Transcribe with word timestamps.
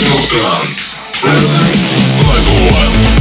National 0.00 0.16
Guns 0.30 0.96
presence, 1.20 1.92
Level 2.26 3.16
1 3.16 3.19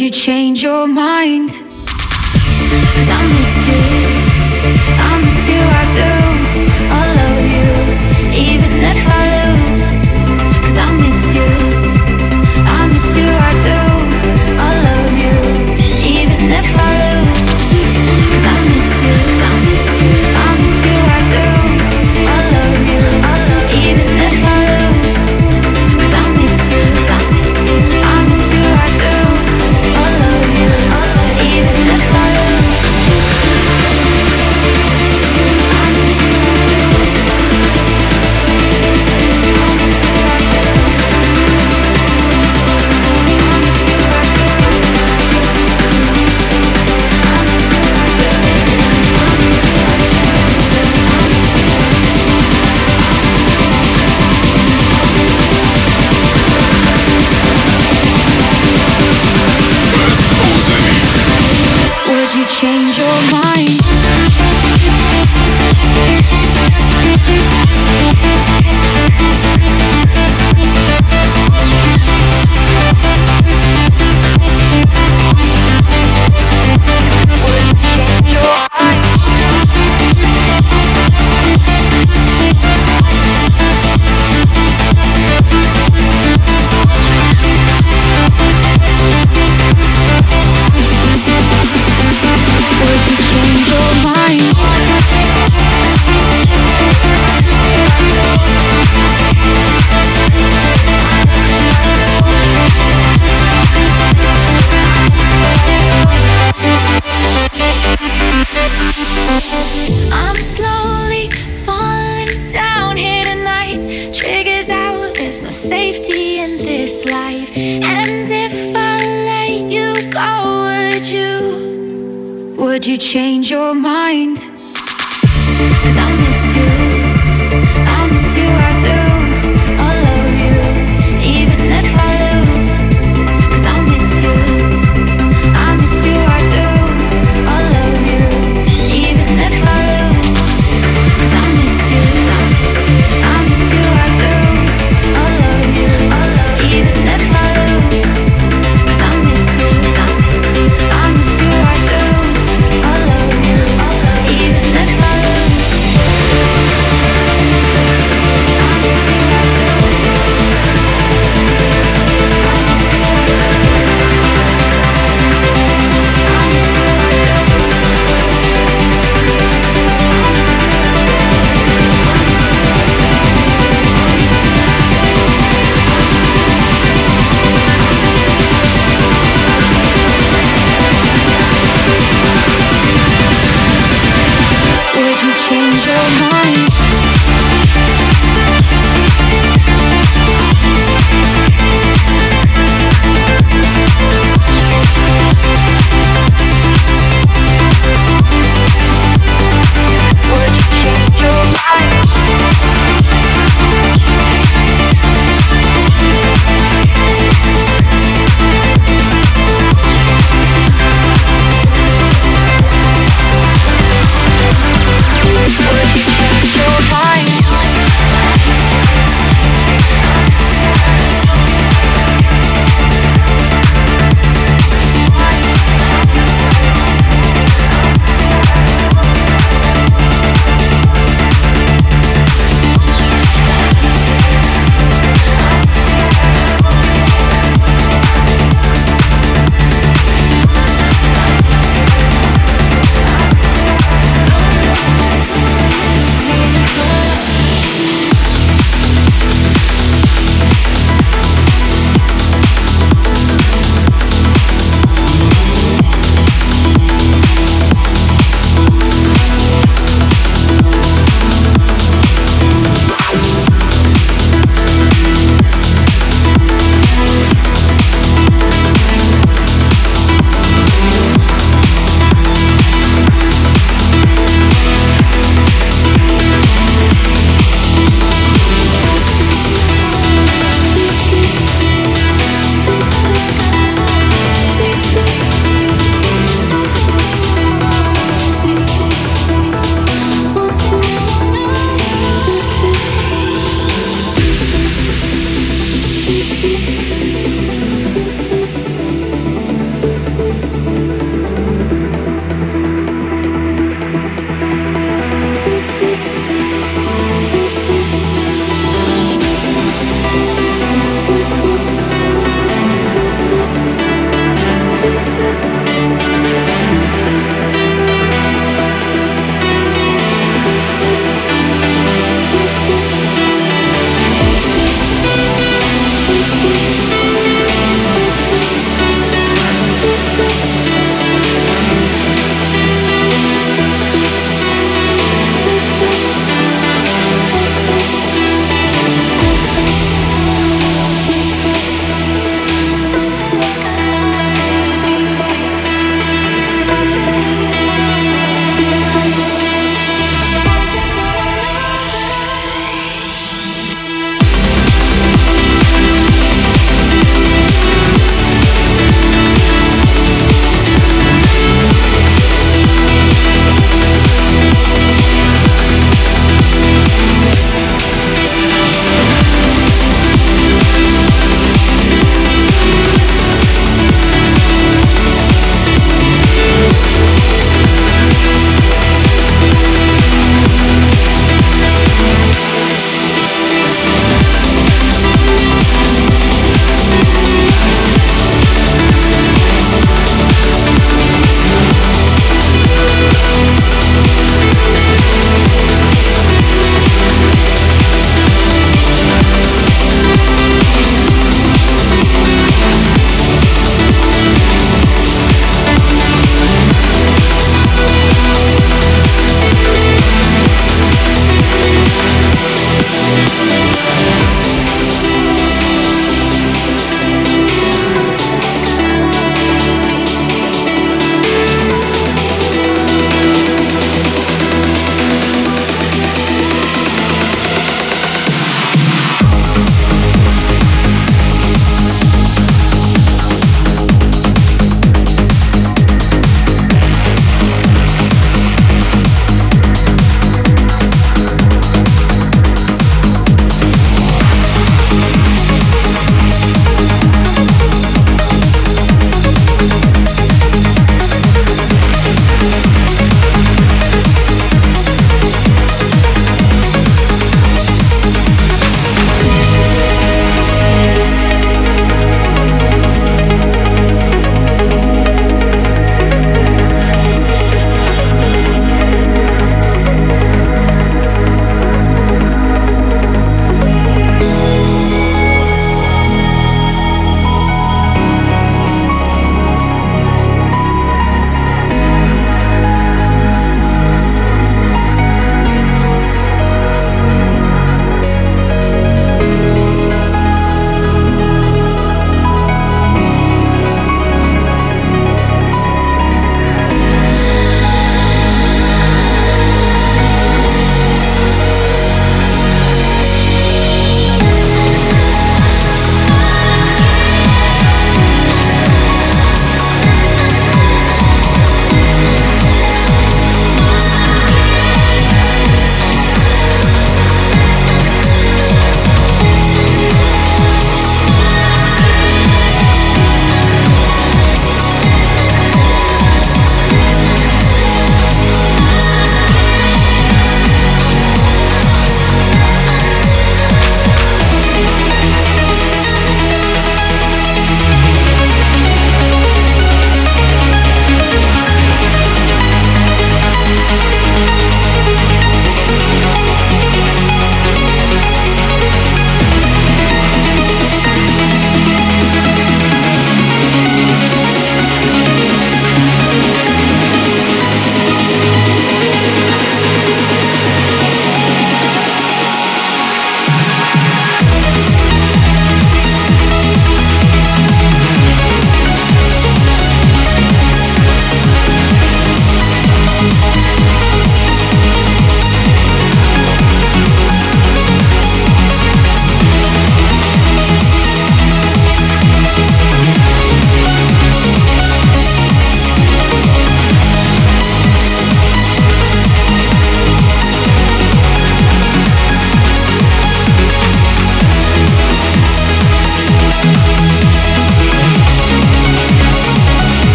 you 0.00 0.08
change 0.08 0.62
your 0.62 0.86
mind? 0.86 1.09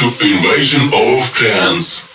To 0.00 0.06
Invasion 0.24 0.88
of 0.94 1.30
Trance. 1.34 2.09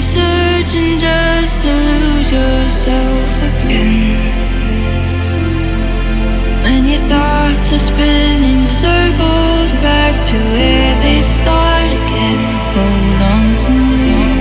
Searching 0.00 0.98
just 0.98 1.62
to 1.64 1.70
lose 1.70 2.32
yourself 2.32 3.30
again. 3.42 4.16
When 6.62 6.86
your 6.86 7.02
thoughts 7.10 7.72
are 7.74 7.78
spinning 7.78 8.66
circles 8.66 9.72
back 9.84 10.14
to 10.28 10.36
where 10.54 10.94
they 11.02 11.20
start 11.20 11.90
again, 12.00 12.40
hold 12.72 13.20
on 13.34 13.56
to 13.64 13.70
me. 13.70 14.32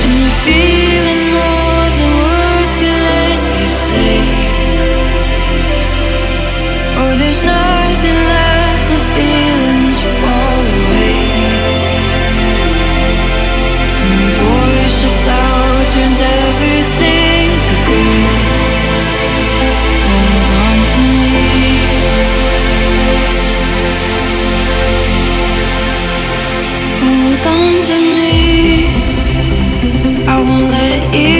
When 0.00 0.12
you're 0.20 0.38
feeling 0.42 1.22
more 1.38 1.86
than 1.98 2.10
words 2.26 2.74
can 2.74 2.96
let 3.06 3.38
you 3.60 3.68
say. 3.68 4.18
Oh, 7.00 7.14
there's 7.16 7.40
the 7.40 7.77
feelings 9.18 9.98
fall 10.18 10.64
away. 10.78 11.16
And 14.02 14.14
the 14.22 14.30
voice 14.46 14.98
of 15.08 15.14
doubt 15.28 15.86
turns 15.94 16.20
everything 16.44 17.46
to 17.68 17.74
good. 17.88 18.32
Hold 20.06 20.50
on 20.66 20.78
to 20.94 21.00
me. 21.22 21.36
Hold 27.02 27.46
on 27.58 27.74
to 27.90 27.98
me. 28.16 28.36
I 30.32 30.36
won't 30.46 30.66
let 30.76 31.00
you 31.14 31.37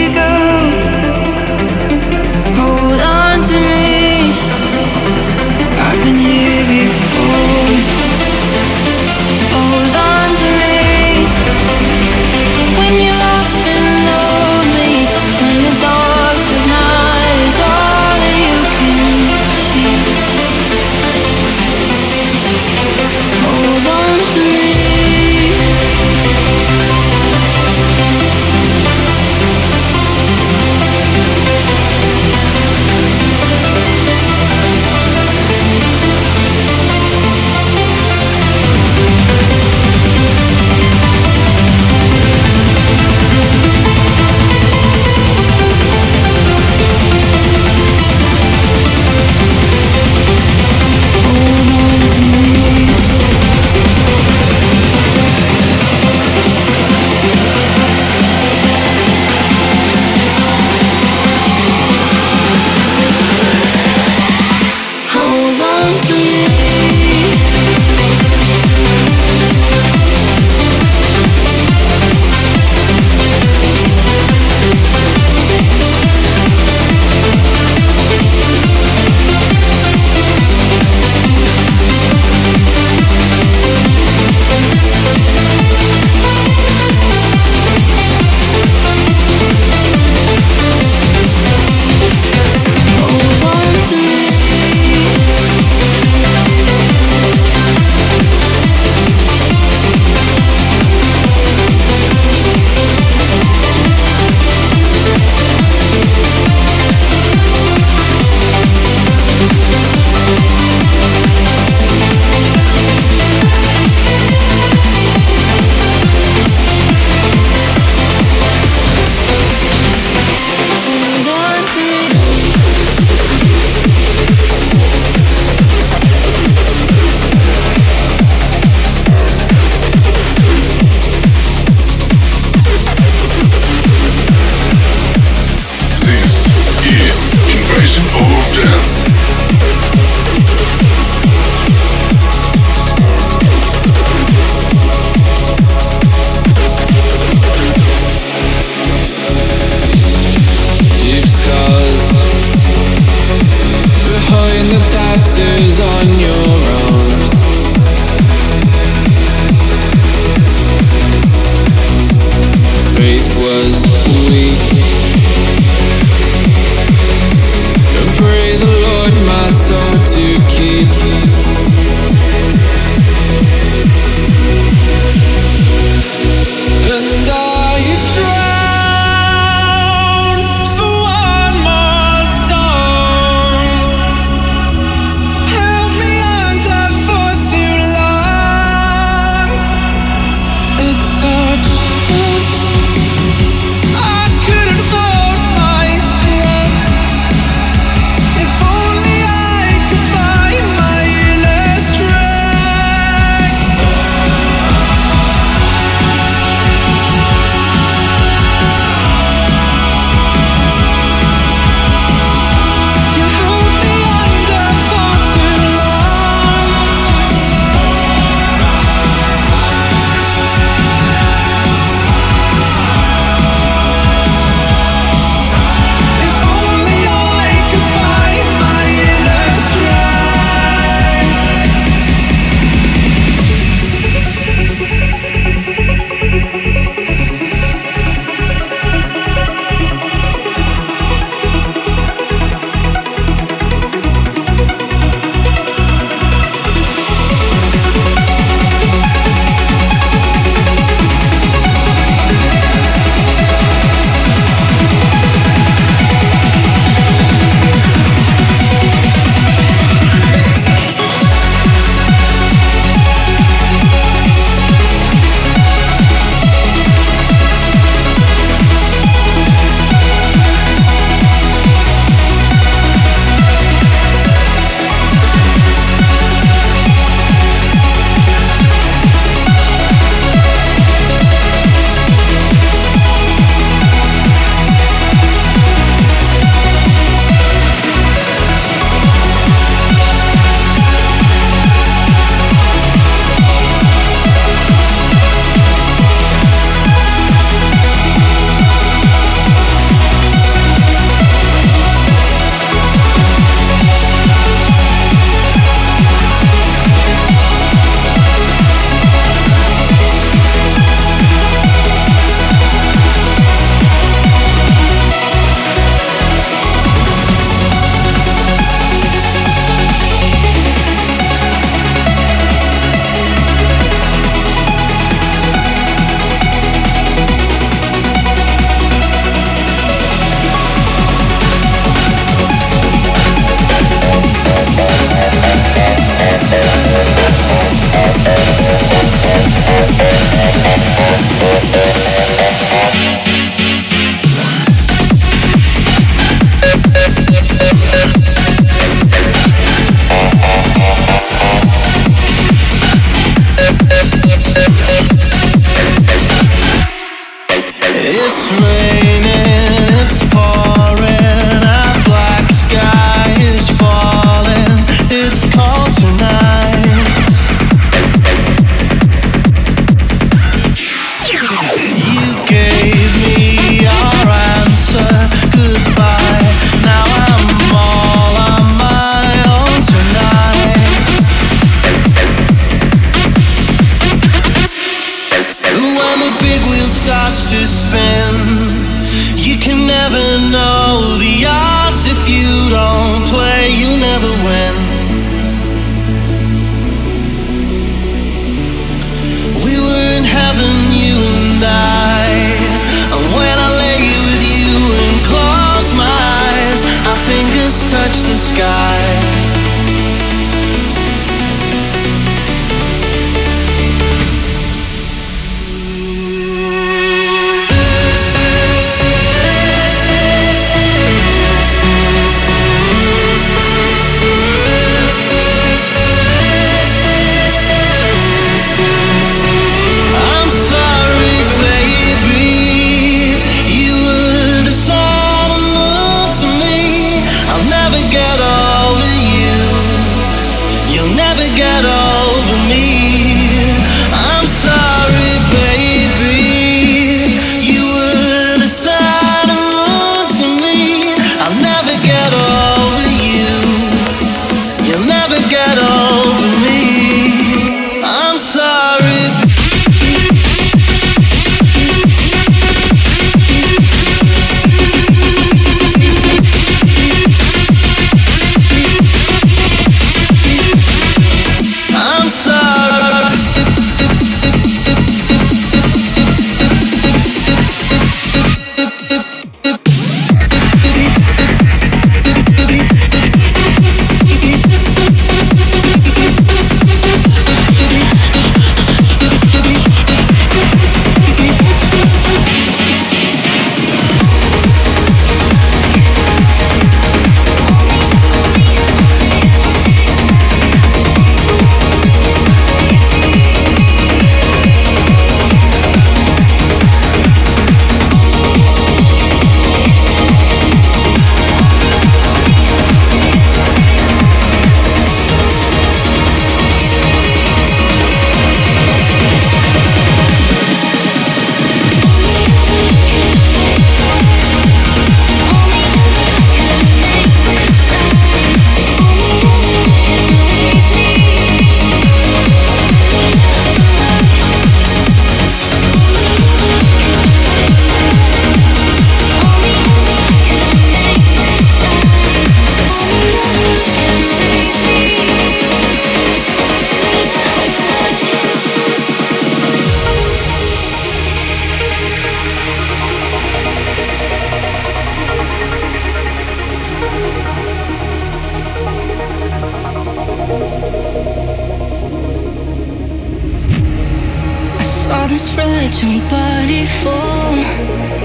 this 565.28 565.50
fragile 565.50 566.20
body 566.30 566.86
fall 566.86 567.54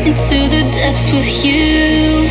into 0.07 0.37
the 0.47 0.63
depths 0.73 1.11
with 1.11 1.45
you. 1.45 2.27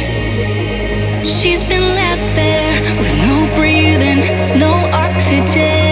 She's 1.25 1.63
been 1.63 1.83
left 1.83 2.35
there 2.35 2.81
with 2.97 3.13
no 3.27 3.55
breathing, 3.55 4.21
no 4.59 4.73
oxygen. 4.93 5.92